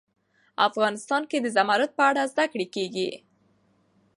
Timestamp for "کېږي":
2.75-3.09